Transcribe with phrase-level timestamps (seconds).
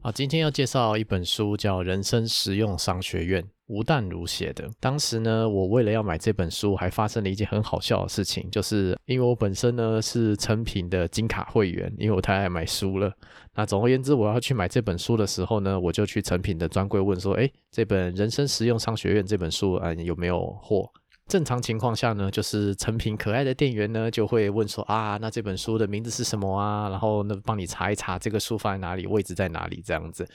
[0.00, 4.70] 好，今天要介绍一本书，叫《人生实用商学院》，吴淡如写的。
[4.78, 13.12] 当时呢，我为了要买这本书，还发生了一件很好笑的事情，就是因为我本身呢是成品的金卡会员，因为我太爱买书了。
[13.56, 20.88] 那总而言之，我要去买这本书的时候呢，我就去成品的专柜问说：“哎，这本《人生实用商学院》这本书啊，有没有货？”
[21.28, 26.88] 正常情况下呢，就是成品可爱的店员呢就会问说啊，那这本书的名字是什么啊？
[26.88, 30.26] 然后呢，帮你查一查这个书放在哪里，位置在哪里这样子。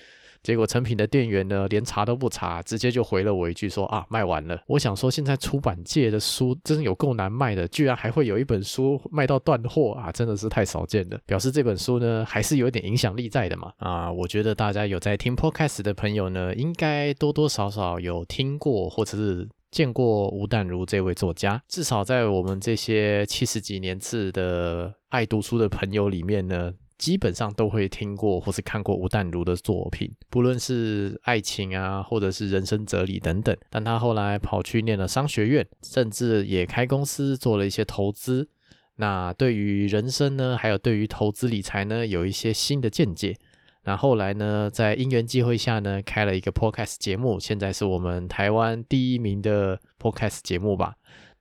[0.44, 4.62] 结果成品的店员呢连查都不查，直接就回了我一句说啊，卖完了。
[4.68, 11.18] 我想说，现在出版界的书真的有够难卖的，居然还会有一本书卖到断货啊，真的是太少见了。
[11.26, 13.72] 表示这本书呢还是有点影响力在的嘛。
[13.78, 19.48] 啊，我觉得大家有在听 podcast 的朋友呢，应该多多少少有听过 或者是。
[19.74, 33.58] 见过吴淡如这位作家，至少在我们这些七十几年次的爱读书的朋友里面呢，基本上都会听过或是看过吴淡如的作品，不论是爱情啊，或者是人生哲理等等。
[33.72, 38.48] 但他后来跑去念了商学院，甚至也开公司做了一些投资。
[38.98, 43.36] 那对于人生呢，还有对于投资理财呢，有一些新的见解。
[43.86, 50.94] 那后来呢，在因缘际会下呢，开了一个 podcast 节目，现在是我们台湾第一名的 podcast 节目吧。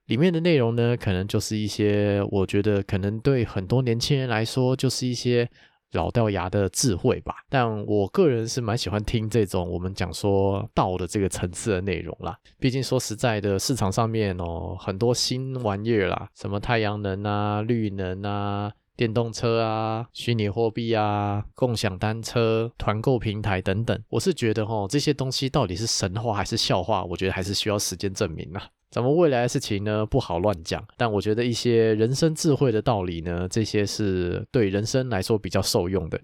[0.06, 5.48] 里面的内容呢，可能就是一些我觉得可能对很多年轻人来说，就是一些
[5.92, 7.36] 老掉牙的智慧吧。
[7.48, 12.36] 但我个人是蛮喜欢听这种我们讲说道的这个层次的内容啦。
[12.58, 18.72] 毕竟说实在的，市场上面哦，很多新玩意儿啦，什么太阳能啊、绿能啊。
[19.02, 27.02] 电动车啊，虚拟货币啊，共享单车、团购平台等等，我是觉得哈，这些东西到底是神话还是笑话？
[27.02, 28.62] 我觉得还是需要时间证明啊。
[28.92, 30.80] 咱们未来的事情呢，不好乱讲。
[30.96, 36.20] 但我觉得一些人生智慧的道理呢，这些是对人生来说比较受用的。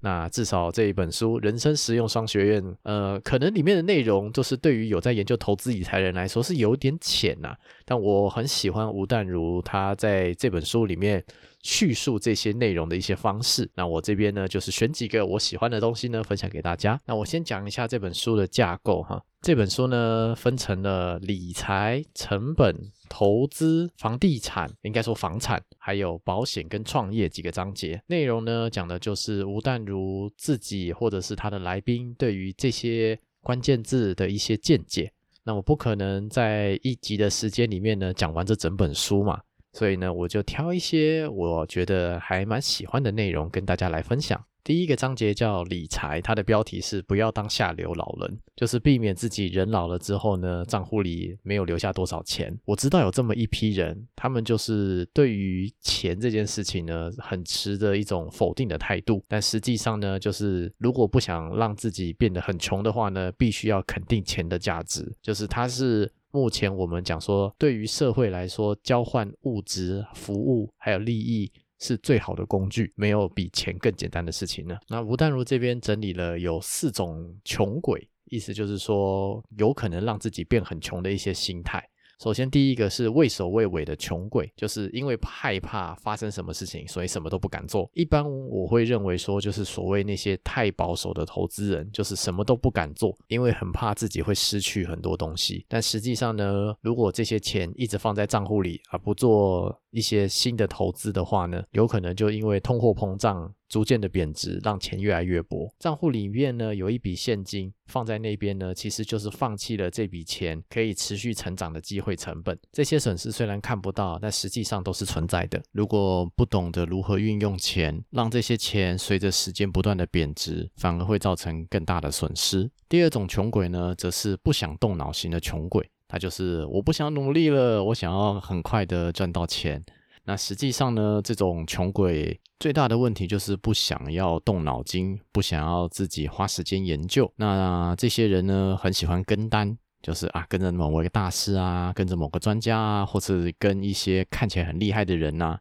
[0.00, 7.56] 那至少这一本书《人生实用商学院》，呃，可能里面的内容就是对于有在研究投资理财人来说是有点浅呐。
[7.86, 11.24] 但我很喜欢吴淡如他在这本书里面。
[11.62, 17.00] 叙述这些内容的一些方式，那我这边呢就是选几个我喜欢的东西呢分享给大家。
[17.04, 19.22] 那我先讲一下这本书的架构哈。
[19.40, 22.74] 这本书呢分成了理财、成本、
[23.08, 28.02] 投资、房地产，应该说房产，还有保险跟创业几个章节。
[28.06, 35.12] 内容呢讲的就是吴淡如自己或者是他的来宾对于这些关键字的一些见解。
[35.44, 39.40] 那我不可能在一集的时间里面呢讲完这整本书嘛。
[39.78, 44.44] 所以呢，我就挑一些我觉得还蛮喜欢的内容跟大家来分享。
[44.68, 52.54] 第一个章节叫理财，它的标题是“不要当下流老人”，就是避免自己人老了之后呢，账户里没有留下多少钱。
[52.66, 59.24] 我知道有这么一批人，他们就是对于钱这件事情呢，很持着一种否定的态度。
[59.26, 66.12] 但实际上呢，就是如果不想让自己变得很穷的话呢，必须要肯定钱的价值，就是它是。
[66.30, 74.78] 目前我们讲说，对于社会来说，交换物质、服务还有利益是最好的工具，没有比钱更简单的事情了。
[74.88, 81.82] 那吴淡如这边整理了有四种穷鬼，意思就是说，有可能让自己变很穷的一些心态。
[82.20, 87.88] 首先，第一个是畏首畏尾的穷鬼，就是因为害怕发生什么事情，所以什么都不敢做。
[87.94, 95.64] 一般我会认为说，就是所谓那些太保守的投资人，就是什么都不敢做，因为很怕自己会失去很多东西。
[95.68, 103.54] 但实际上呢，如果这些钱一直放在账户里，而不做一些新的投资的话呢，有可能就因为通货膨胀。
[103.68, 105.72] 逐渐的贬值，让钱越来越薄。
[105.78, 112.58] 账户里面呢有一笔现金放在那边呢，其实就是放弃了这笔钱可以持续成长的机会成本。
[112.72, 115.62] 这些损失虽然看不到，但实际上都是存在的。
[115.72, 122.70] 如果不懂得如何运用钱，让这些钱随着时间不断的贬值，反而会造成更大的损失。
[122.88, 129.84] 第二种穷鬼呢，则是不想动脑型的穷鬼，他就是我不想努力了，我想要很快的赚到钱。
[130.28, 137.32] 那实际上呢，这种穷鬼最大的问题就是不想要动脑筋，不想要自己花时间研究。
[137.36, 145.58] 那这些人呢，很喜欢跟单，就是啊，跟着某位大师啊，跟着某个专家啊，或者跟一些看起来很厉害的人呐。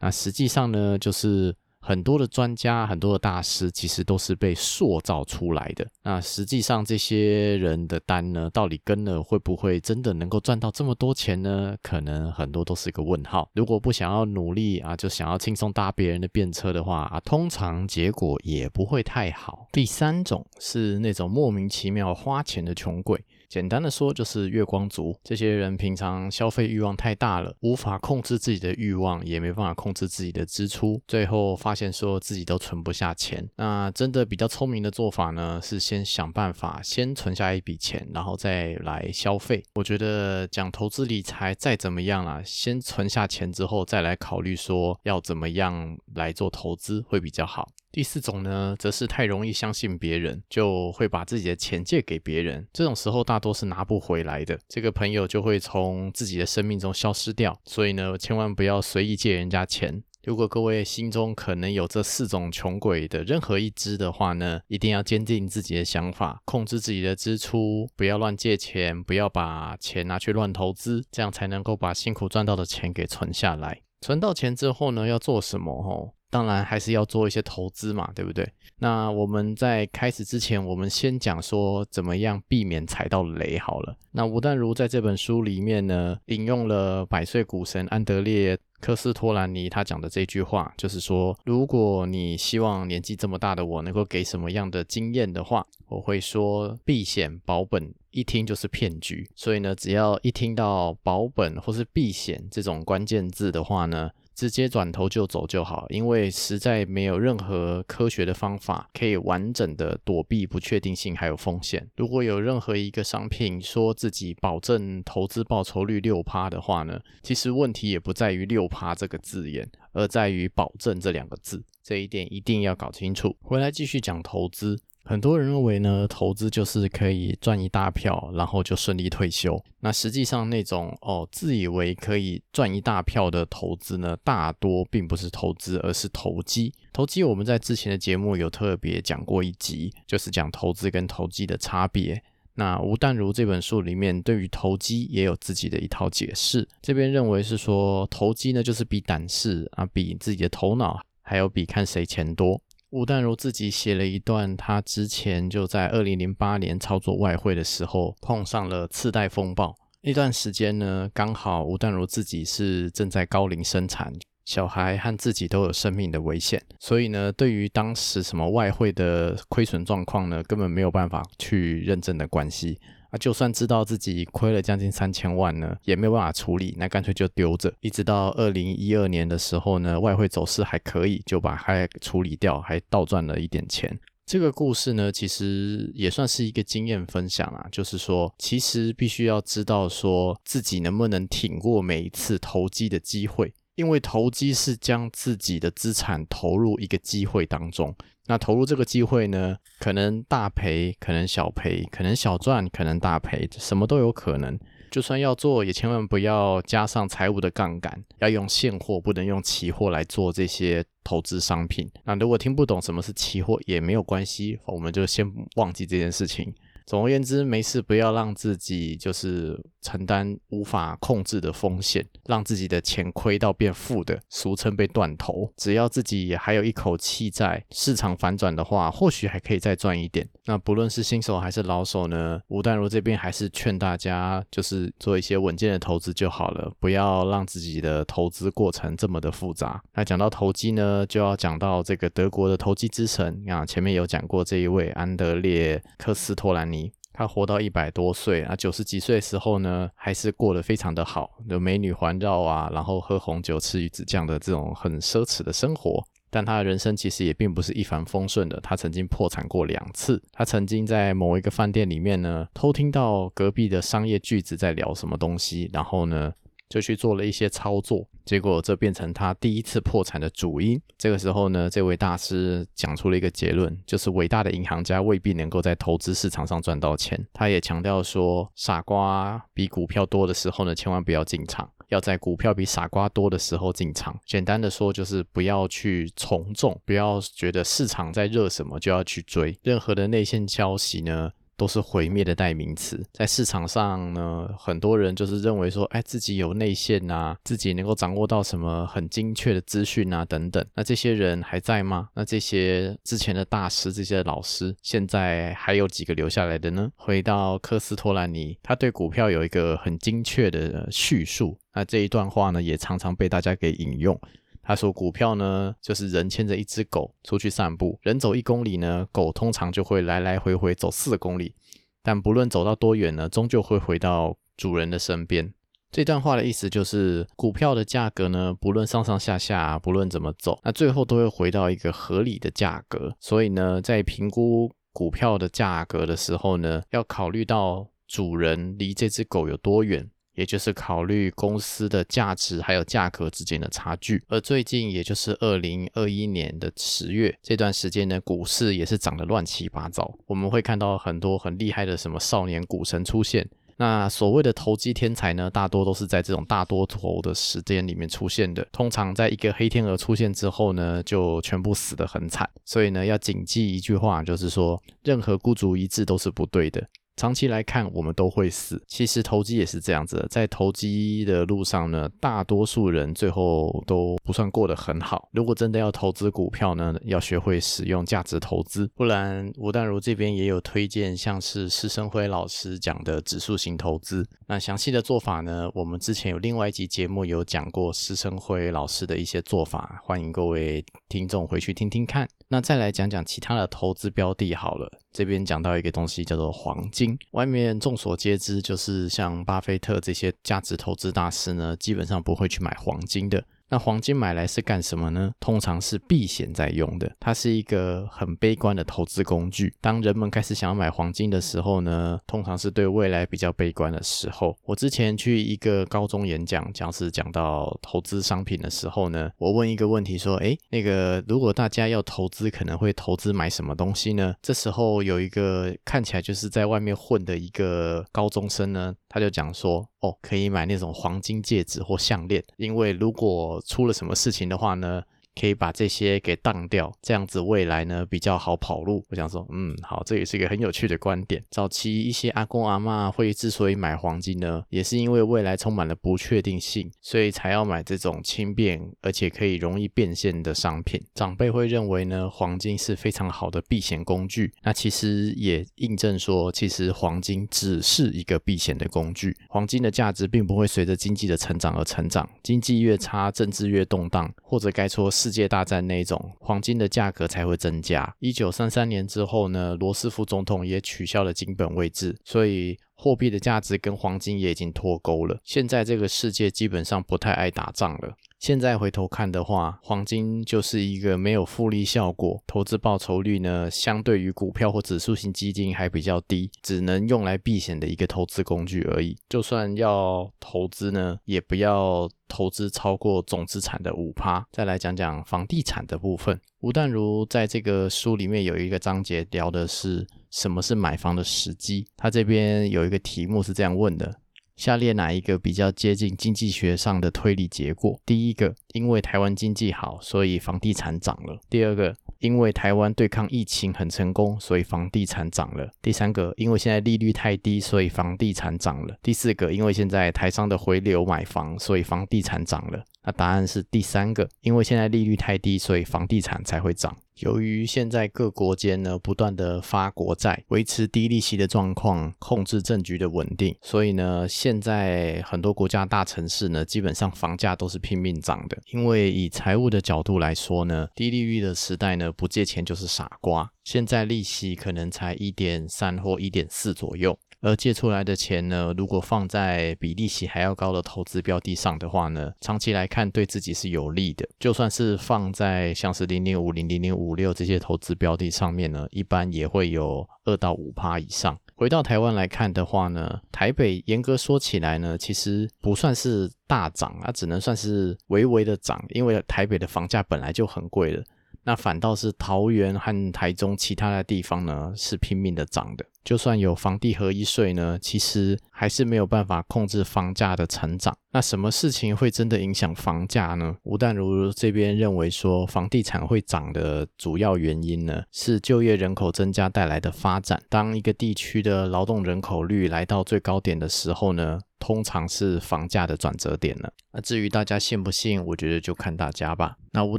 [0.00, 5.86] 那实际上呢，就是很多的专家、很多的大师，其实都是被塑造出来的。
[6.02, 11.74] 那实际上这些人的单呢，到底跟了会不会真的能够赚到这么多钱呢？
[11.82, 13.48] 可能很多都是一个问号。
[13.54, 19.66] 如果不想要努力啊，就想要轻松搭别人的便车的话啊，通常结果也不会太好。
[19.72, 23.24] 第三种是那种莫名其妙花钱的穷鬼。
[23.50, 25.18] 简单的说，就是月光族。
[25.24, 33.44] 这些人平常消费欲望太大了，无法控制自己的欲望，也没办法控制自己的支出，最后发现说自己都存不下钱。
[33.56, 39.60] 那真的比较聪明的做法呢，是先想办法先存下一笔钱，然后再来消费。
[39.74, 47.68] 我觉得讲投资理财再怎么样啊，先存下钱之后，再来考虑说要怎么样来做投资会比较好。
[47.92, 52.66] 第四种呢，则是太容易相信别人，就会把自己的钱借给别人。
[52.72, 57.58] 这种时候大多是拿不回来的，这个朋友就会从自己的生命中消失掉。
[57.64, 60.02] 所以呢，千万不要随意借人家钱。
[60.22, 73.80] 如果各位心中可能有这四种穷鬼的任何一支的话呢，一定要坚定自己的想法，控制自己的支出，不要乱借钱，不要把钱拿去乱投资，这样才能够把辛苦赚到的钱给存下来。
[74.02, 75.82] 存到钱之后呢，要做什么？
[75.82, 76.14] 吼？
[76.30, 78.48] 当然还是要做一些投资嘛，对不对？
[78.78, 83.96] 那我们在开始之前，我们先讲说怎么样避免踩到雷好了。
[84.12, 99.28] 那吴淡如在这本书里面呢，引用了百岁股神安德烈科斯托兰尼他讲的这句话，就是说，如果你希望年纪这么大的我能够给什么样的经验的话，我会说避险保本，一听就是骗局。
[99.36, 111.86] 所以呢，只要一听到保本或是避险这种关键字的话呢，直接转头就走就好，因为实在没有任何科学的方法可以完整的躲避不确定性还有风险。
[111.96, 123.36] 如果有任何一个商品说自己保证投资报酬率六趴的话呢，其实问题也不在于六趴这个字眼，而在于保证这两个字，这一点一定要搞清楚。
[123.42, 124.78] 回来继续讲投资。
[125.10, 129.60] 很多人认为呢，投资就是可以赚一大票，然后就顺利退休。
[129.80, 136.72] 那实际上那种哦，自以为可以赚一大票的投资呢，大多并不是投资，而是投机。
[136.92, 142.22] 投机我们在之前的节目有特别讲过一集，就是讲投资跟投机的差别。
[142.54, 146.68] 那吴淡如这本书里面对于投机也有自己的一套解释。
[146.80, 152.62] 这边认为是说，投机呢就是比胆识啊，比自己的头脑，还有比看谁钱多。
[152.90, 159.72] 吴淡如自己写了一段，他之前就在二零零八年操作外汇的时候碰上了次贷风暴。
[160.02, 164.12] 那段时间呢，刚好吴淡如自己是正在高龄生产，
[164.44, 172.80] 小孩和自己都有生命的危险，所以呢，对于当时什么外汇的亏损状况呢，根本没有办法去认真的关系。
[173.10, 177.72] 啊，就算知道自己亏了将近三千万呢，也没有办法处理，那干脆就丢着。
[177.80, 183.98] 一直到二零一二年的时候呢，外汇走势还可以，就把它处理掉，还倒赚了一点钱。
[184.26, 197.92] 这个故事呢，其实也算是一个经验分享啊，就是说，其实必须要知道说自己能不能挺过每一次投机的机会，因为投机是将自己的资产投入一个机会当中。
[198.30, 204.56] 那投入这个机会呢，可能大赔，可能小赔，可能小赚，可能大赔，什么都有可能。
[204.88, 211.90] 就算要做，也千万不要加上财务的杠杆，要用现货，不能用期货来做这些投资商品。
[212.04, 216.54] 那如果听不懂什么是期货，也没有关系，我们就先忘记这件事情。
[216.90, 225.52] 总而言之，没事不要让自己就是承担无法控制的风险，让自己的钱亏到变负的，俗称被断头。
[225.56, 230.28] 只要自己还有一口气在，市场反转的话，或许还可以再赚一点。
[230.50, 239.80] 那不论是新手还是老手呢，吴淡如这边还是劝大家，就是做一些稳健的投资就好了，不要让自己的投资过程这么的复杂。
[239.94, 246.90] 那讲到投机呢，就要讲到这个德国的投机之神啊，前面有讲过这一位安德烈科斯托兰尼。
[247.12, 256.02] 他活到一百多岁啊，九十几岁的时候呢，还是过得非常的好，有美女环绕啊，然后喝红酒、吃鱼子酱的这种很奢侈的生活。
[256.30, 260.22] 但他的人生其实也并不是一帆风顺的，他曾经破产过两次。
[260.32, 266.32] 他曾经在某一个饭店里面呢，偷听到隔壁的商业巨子在聊什么东西，然后呢。
[266.70, 270.80] 就去做了一些操作，结果这变成他第一次破产的主因。
[270.96, 277.26] 这个时候呢，这位大师讲出了一个结论，就是伟大的银行家未必能够在投资市场上赚到钱。
[277.32, 284.18] 他也强调说，傻瓜比股票多的时候呢，千万不要进场，要在股票比傻瓜多的时候进场。
[284.26, 289.56] 简单的说，就是不要去从众，不要觉得市场在热什么就要去追。
[289.62, 291.30] 任何的内线消息呢。
[291.60, 293.04] 都是毁灭的代名词。
[293.12, 300.64] 在市场上呢，很多人就是认为说，哎，自己有内线啊，自己能够掌握到什么很精确的资讯啊，等等。
[300.74, 302.08] 那这些人还在吗？
[302.14, 306.90] 那这些之前的大师、这些老师，现在还有几个留下来的呢？
[306.96, 311.58] 回到科斯托兰尼，他对股票有一个很精确的叙述。
[311.74, 314.18] 那这一段话呢，也常常被大家给引用。
[314.62, 321.54] 他说：“股票呢，就是人牵着一只狗出去散步，人走一公里呢，狗通常就会来来回回走四公里，
[322.02, 325.52] 但不论走到多远呢，终究会回到主人的身边。”
[325.90, 333.12] 这段话的意思就是，股票的价格呢，不论上上下下，不论怎么走，那最后都会回到一个合理的价格。
[333.18, 340.08] 所以呢，在评估股票的价格的时候呢，要考虑到主人离这只狗有多远。
[340.34, 350.14] 也就是考虑公司的价值还有价格之间的差距，而最近也就是二零二一年的十月这段时间呢，股市也是涨得乱七八糟。
[350.26, 353.48] 我们会看到很多很厉害的什么少年股神出现。
[353.76, 358.62] 那所谓的投机天才呢，大多都是在这种大多头的时间里面出现的。
[358.70, 362.46] 通常在一个黑天鹅出现之后呢，就全部死得很惨。
[362.66, 366.86] 所以呢，要谨记一句话，就是说，任何孤注一掷都是不对的。
[367.20, 368.82] 长期来看，我们都会死。
[368.86, 375.28] 其实投机也是这样子，在投机的路上呢，大多数人最后都不算过得很好。
[375.32, 384.26] 如果真的要投资股票呢，要学会使用价值投资，不然吴淡如这边也有推荐，像是施生辉老师讲的指数型投资。
[384.46, 392.26] 那详细的做法呢，我们之前有另外一集节目有讲过施生辉老师的一些做法，欢迎各位听众回去听听看。
[392.48, 394.90] 那再来讲讲其他的投资标的好了。
[395.12, 403.44] 这边讲到一个东西叫做黄金，外面众所皆知，就是像巴菲特这些价值投资大师呢，基本上不会去买黄金的。
[403.70, 405.30] 那黄金买来是干什么呢？
[405.38, 409.72] 通常是避险在用的，它是一个很悲观的投资工具。
[409.80, 414.56] 当人们开始想要买黄金的时候呢，通常是对未来比较悲观的时候。
[414.64, 429.86] 我之前去一个高中演讲，讲是讲到投资商品的时候呢，我问一个问题说：“诶，那个如果大家要投资，可能会投资买什么东西呢？”这时候有一个看起来就是在外面混的一个高中生呢，他就讲说。
[430.00, 435.02] 哦，可以买那种黄金戒指或项链，因为如果出了什么事情的话呢？
[435.40, 439.02] 可以把这些给当掉，这样子未来呢比较好跑路。
[439.08, 441.42] 我想说，嗯，好，这也是一个很有趣的观点。
[441.50, 451.00] 早期一些阿公阿妈会之所以买黄金呢，也是因为未来充满了不确定性，所以才要买这种轻便而且可以容易变现的商品。
[451.14, 454.52] 长辈会认为呢，黄金是非常好的避险工具。
[454.62, 459.34] 那其实也印证说，其实黄金只是一个避险的工具。
[459.48, 465.29] 黄金的价值并不会随着经济的成长而成长，经济越差，政治越动荡，或者该说是。
[465.30, 468.12] 世界大战那种黄金的价格才会增加。
[468.18, 475.40] 一九三三年之后呢，罗斯福总统也取消了金本位制，所以货币的价值跟黄金也已经脱钩了。
[475.42, 478.14] 现在这个世界基本上不太爱打仗了。
[478.38, 489.16] 现在回头看的话，黄金就是一个没有复利效果，投资报酬率呢，相对于股票或指数型基金还比较低，只能用来避险的一个投资工具而已。
[489.28, 494.46] 就算要投资呢，也不要投资超过总资产的五趴。
[494.52, 501.86] 再来讲讲房地产的部分，吴淡如在这个书里面有一个章节聊的是什么是买房的时机。
[501.96, 504.20] 他这边有一个题目是这样问的。
[504.56, 507.98] 下列哪一个比较接近经济学上的推理结果？
[508.04, 522.84] 第一个，因为台湾经济好，所以房地产涨了；第二个，因为台湾对抗疫情很成功，所以房地产涨了；第三个，因为现在利率太低，所以房地产涨了；第四个，因为现在台商的回流买房，所以房地产涨了。
[523.02, 526.94] 那答案是第三个，因为现在利率太低，所以房地产才会涨。
[527.20, 538.58] 由于现在各国间呢不断的发国债，维持低利息的状况，控制政局的稳定，所以呢，现在很多国家大城市呢，基本上房价都是拼命涨的。
[538.72, 543.50] 因为以财务的角度来说呢，低利率的时代呢，不借钱就是傻瓜。
[543.64, 547.18] 现在利息可能才一点三或一点四左右。
[547.40, 554.28] 而借出来的钱呢，如果放在比利息还要高的投资标的上的话呢，长期来看对自己是有利的。
[554.38, 561.38] 就算是放在像是零零五零零零五六这些投资标的上面呢，一般也会有二到五趴以上。
[561.54, 571.02] 回到台湾来看的话呢，台北严格说起来呢，其实不算是大涨啊，只能算是微微的涨，因为台北的房价本来就很贵了。
[571.44, 575.84] 那反倒是桃园和台中其他的地方呢是拼命的涨的。
[576.02, 580.96] 就算有房地合一税呢，其实还是没有办法控制房价的成长。
[581.12, 583.56] 那什么事情会真的影响房价呢？
[583.64, 590.40] 吴淡如这边认为说，房地产会涨的主要原因呢，是就业人口增加带来的发展。
[590.48, 596.72] 当一个地区的劳动人口率来到最高点的时候呢，通常是房价的转折点了。
[596.92, 599.56] 那至于大家信不信，我觉得就看大家吧。
[599.72, 599.98] 那吴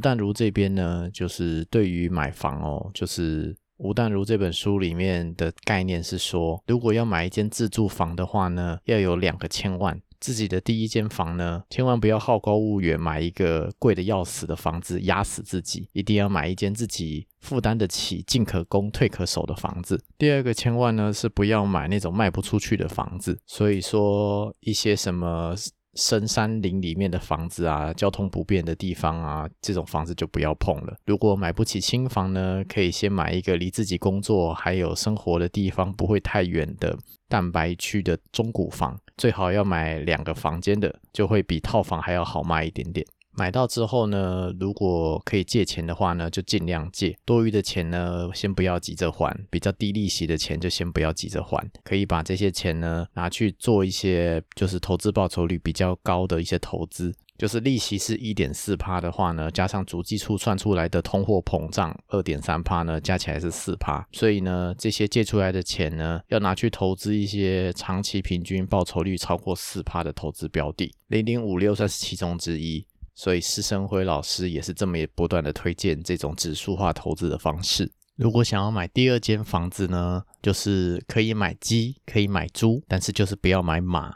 [0.00, 3.54] 淡如这边呢，就是对于买房哦，就是。
[3.78, 10.00] 吴淡如这本书里面的概念是说，如果要买一间自住房的话呢，要有两个千万。
[10.20, 20.02] 自己的第一间房呢，千万不要好高骛远，买一个贵的要死的房子压死自己，一定要买一间自己负担得起、进可攻、退可守的房子。
[20.16, 23.38] 第二个千万呢，是不要买那种卖不出去的房子。
[23.46, 25.54] 所以说一些什么。
[25.94, 30.96] 深山林里面的房子啊，交通不便的地方啊，这种房子就不要碰了。
[31.04, 36.96] 如果买不起新房呢，可以先买一个离自己工作还有生活的地方不会太远的
[37.28, 43.06] 蛋白区的中古房，最好要买两个房间的，就会比套房还要好卖一点点。
[43.34, 47.16] 买到之后呢，如果可以借钱的话呢，就尽量借。
[47.24, 51.70] 多余的钱呢，先不要急着还，比较低利息的钱就先不要急着还。
[51.82, 57.14] 可以把这些钱呢拿去做一些就是投资报酬率比较高的一些投资。
[57.38, 64.06] 就是利息是一点四趴的话呢，加上主计处算出来的通货膨胀二点三趴呢，加起来是四趴。
[64.12, 70.94] 所以呢，这些借出来的钱呢，要拿去投资一些长期平均报酬率超过四趴的投资标的。
[71.08, 72.86] 零零五六算是其中之一。
[73.14, 77.90] 所以施生辉老师也是这么也不断的推荐这种指数化投资的方式。
[78.16, 84.14] 如果想要买第二间房子呢，就是可以买鸡，可以买猪，但是就是不要买马。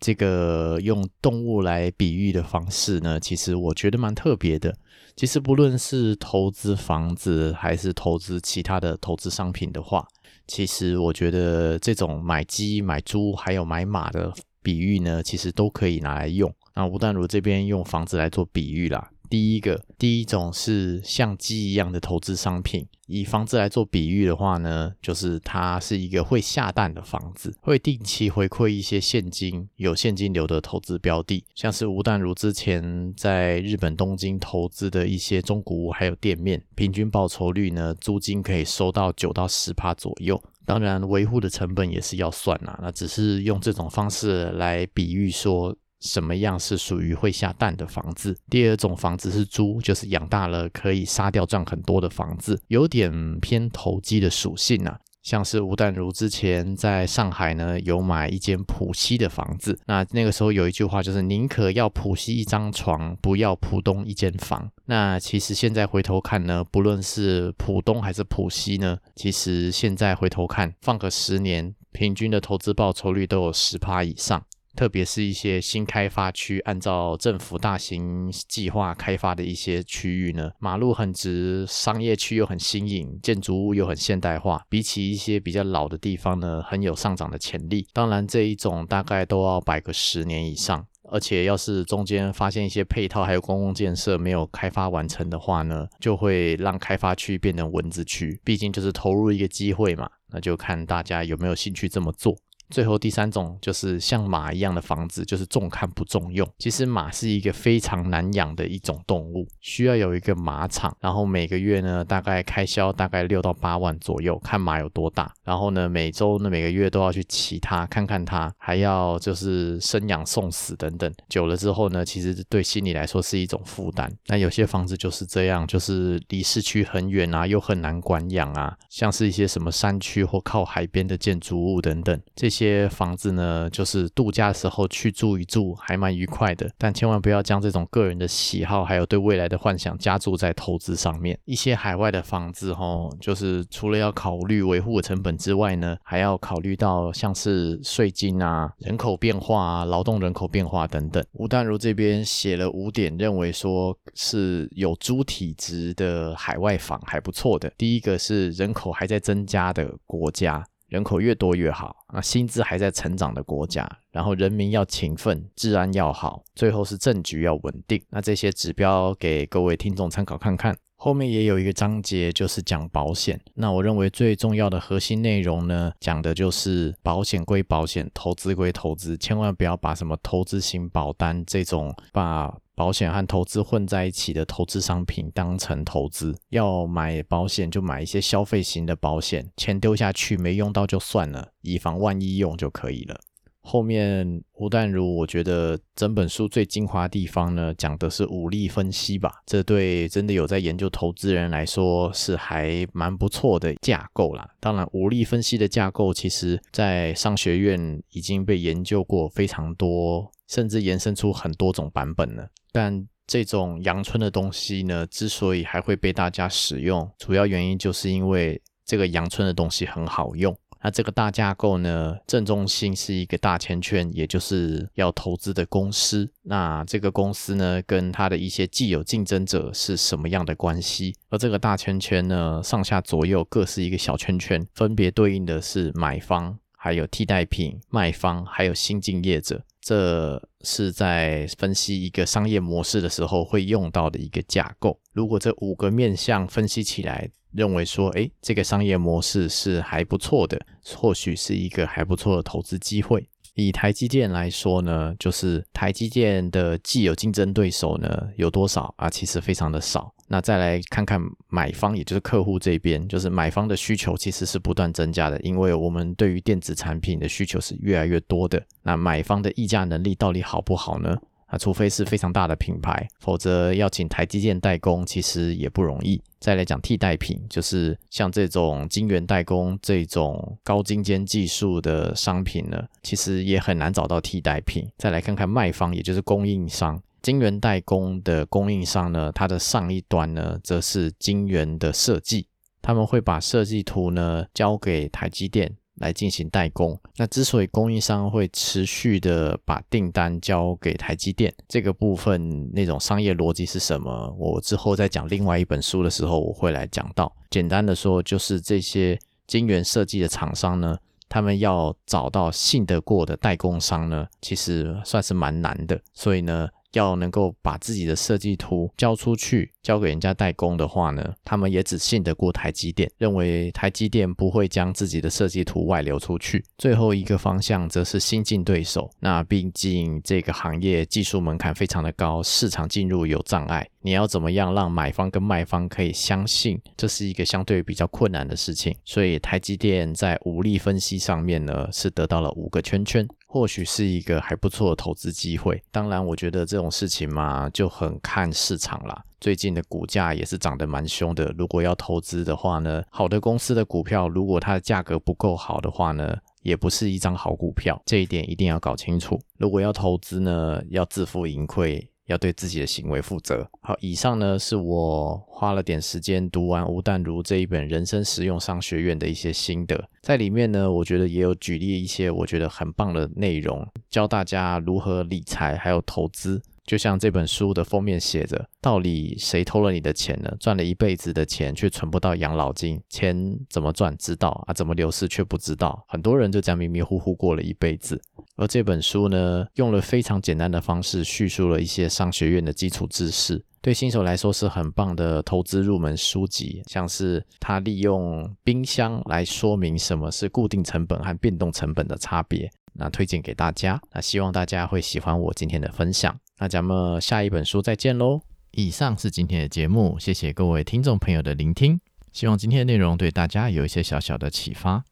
[0.00, 4.72] 这个用动物来比喻的方式呢，其实我觉得蛮特别的。
[5.16, 10.06] 其实不论是投资房子还是投资其他的投资商品的话，
[10.46, 16.54] 其实我觉得这种买鸡、买猪还有买马的比喻呢，其实都可以拿来用。
[16.78, 19.10] 那吴淡如这边用房子来做比喻啦。
[19.28, 40.40] 第一个，第一种是像鸡一样的投资商品，以房子来做比喻的话呢，就是它是一个会下蛋的房子，会定期回馈一些现金、有现金流的投资标的，像是吴淡如之前在日本东京投资的一些中古屋还有店面，平均报酬率呢，租金可以收到九到十趴左右。
[40.64, 45.76] 当然，维护的成本也是要算啦，那只是用这种方式来比喻说。
[46.00, 48.36] 什么样是属于会下蛋的房子？
[48.48, 54.98] 第二种房子是猪，就是养大了可以杀掉赚很多的房子，有点偏投机的属性啊。
[55.20, 64.70] 像是吴淡如之前在上海呢，有买一间浦西的房子，那那个时候有一句话就是宁可要浦西一张床，不要浦东一间房。
[64.86, 74.42] 那其实现在回头看呢，不论是浦东还是浦西呢，其实现在回头看，放个十年，平均的投资报酬率都有十趴以上。
[74.78, 87.88] 特别是一些新开发区，按照政府大型计划开发的一些区域呢，马路很直，商业区又很新颖，建筑物又很现代化，比起一些比较老的地方呢，很有上涨的潜力。
[87.92, 98.40] 当然，这一种大概都要摆个十年以上，而且要是中间发现一些配套还有公共建设没有开发完成的话呢，就会让开发区变成蚊子区。
[98.44, 102.36] 毕竟就是投入一个机会嘛，那就看大家有没有兴趣这么做。
[102.70, 106.46] 最后第三种就是像马一样的房子，就是重看不重用。
[106.58, 115.32] 其实马是一个非常难养的一种动物，需要有一个马场，然后每个月呢大概开销大概六到八万左右，看马有多大。
[115.44, 121.10] 然后呢每周呢每个月都要去骑它，看看它，还要就是生养送死等等。
[121.28, 124.12] 久了之后呢，其实对心理来说是一种负担。
[124.26, 132.57] 那有些房子就是这样，就是离市区很远啊，又很难管养啊，像是一些什么山区或靠海边的建筑物等等这些。
[132.58, 136.68] 些房子呢，就是度假的时候去住一住，还蛮愉快的。
[136.76, 141.38] 但千万不要将这种个人的喜好，还有对未来的幻想加注在投资上面。
[141.44, 151.24] 一些海外的房子，吼，就是除了要考虑维护的成本之外呢，还要考虑到像是税金啊、人口变化啊、劳动人口变化等等。
[151.34, 157.72] 吴淡如这边写了五点，认为说是有租体值的海外房还不错的。
[157.78, 160.64] 第一个是人口还在增加的国家。
[160.88, 168.02] 人口越多越好，那薪资还在成长的国家，然后人民要勤奋，治安要好，最后是政局要稳定。
[168.08, 170.76] 那这些指标给各位听众参考看看。
[171.00, 173.40] 后面也有一个章节就是讲保险。
[173.54, 182.52] 那我认为最重要的核心内容呢，讲的就是保险归保险，投资归投资，千万不要把什么投资型保单这种把。
[182.78, 193.18] 保险和投资混在一起的投资商品当成投资，要买保险就买一些消费型的保险，钱丢下去没用到就算了，以防万一用就可以了。
[193.60, 199.42] 后面吴淡如，我觉得整本书最精华地方呢，讲的是武力分析吧。
[199.44, 204.48] 这对真的有在研究投资人来说，是还蛮不错的架构啦。
[204.60, 212.48] 当然，武力分析的架构，其实在商学院已经被研究过非常多，甚至延伸出很多种版本了。
[212.72, 220.56] 但这种阳春的东西呢，之所以还会被大家使用，主要原因就是因为这个阳春的东西很好用。
[220.80, 226.30] 那这个大架构呢，正中心是一个大圈圈，也就是要投资的公司。
[226.42, 231.16] 那这个公司呢，跟它的一些既有竞争者是什么样的关系？
[231.30, 239.64] 而这个大圈圈呢，上下左右各是一个小圈圈，分别对应的是买方、还有替代品卖方，还有新进业者。
[239.88, 245.00] 这是在分析一个商业模式的时候会用到的一个架构。
[245.14, 250.60] 如果这五个面向分析起来，认为说，诶，这个商业模式是还不错的，
[250.94, 253.26] 或许是一个还不错的投资机会。
[253.58, 259.10] 以台积电来说呢，就是台积电的既有竞争对手呢有多少啊？
[259.10, 260.14] 其实非常的少。
[260.28, 268.62] 那再来看看买方，也就是客户这边，就是买方的需求其实是不断增加的，因为我们对于电子产品的需求是越来越多的。
[268.84, 271.16] 那买方的议价能力到底好不好呢？
[271.48, 276.20] 啊，除非是非常大的品牌，否则要请台积电代工其实也不容易。
[276.38, 284.86] 再来讲替代品，就是像这种晶圆代工这种高精尖技术的商品呢，其实也很难找到替代品。
[284.98, 292.46] 再来看看卖方，也就是供应商，晶圆代工的供应商呢，它的上一端呢，则是晶圆的设计，
[292.82, 295.76] 他们会把设计图呢交给台积电。
[296.00, 296.98] 来进行代工。
[297.16, 304.34] 那之所以供应商会持续的把订单交给台积电，这个部分那种商业逻辑是什么？
[304.38, 307.32] 我之后在讲另外一本书的时候，我会来讲到。
[307.50, 310.96] 简单的说，就是这些晶圆设计的厂商呢，
[311.28, 316.00] 他们要找到信得过的代工商呢，其实算是蛮难的。
[316.12, 316.68] 所以呢。
[316.92, 326.64] 要能够把自己的设计图交出去，交给人家代工的话呢，他们也只信得过台积电，认为台积电不会将自己的设计图外流出去。
[326.78, 333.88] 最后一个方向则是新进对手，那毕竟这个行业技术门槛非常的高，市场进入有障碍。
[334.08, 338.96] 你要怎么样让买方跟卖方可以相信，这是一个相对比较困难的事情。
[339.04, 343.28] 所以台积电在武力分析上面呢，是得到了五个圈圈。
[343.46, 345.82] 或许是一个还不错的投资机会。
[345.90, 349.22] 当然，我觉得这种事情嘛，就很看市场啦。
[349.40, 351.54] 最近的股价也是涨得蛮凶的。
[351.58, 358.00] 如果要投资的话呢，好的公司的股票，如果它的价格不够好的话呢，也不是一张好股票。
[358.06, 359.38] 这一点一定要搞清楚。
[359.58, 362.10] 如果要投资呢，要自负盈亏。
[362.28, 363.68] 要对自己的行为负责。
[363.82, 376.62] 好，以上呢是我花了点时间读完吴淡如这一本《人生实用商学院》的一些心得，在里面呢，我觉得也有举例一些我觉得很棒的内容，教大家如何理财还有投资。
[376.88, 380.50] 就像这本书的封面写着：“到底谁偷了你的钱呢？
[380.58, 383.36] 赚了一辈子的钱却存不到养老金，钱
[383.68, 384.72] 怎么赚知道啊？
[384.72, 386.02] 怎么流失却不知道？
[386.08, 388.18] 很多人就这样迷迷糊糊过了一辈子。
[388.56, 396.82] 而这本书呢，用了非常简单的方式叙述了一些商学院的基础知识，对新手来说是很棒的投资入门书籍。
[396.86, 404.00] 像是他利用冰箱来说明什么是固定成本和变动成本的差别，那推荐给大家。
[404.10, 408.40] 那希望大家会喜欢我今天的分享。”那咱们下一本书再见喽！
[408.72, 412.00] 以上是今天的节目，谢谢各位听众朋友的聆听，
[412.32, 415.04] 希望今天的内容对大家有一些小小的启发。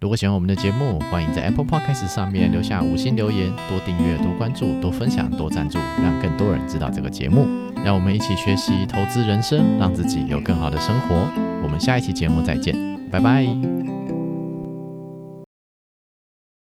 [0.00, 7.46] 如果喜欢我们的节目，欢迎在 Apple Podcast 上面留下五星留言，多订阅、多关注、多分享、多赞助，让更多人知道这个节目。
[7.84, 11.14] 让我们一起学习投资人生，让自己有更好的生活。
[11.62, 12.74] 我们下一期节目再见，
[13.10, 14.11] 拜拜。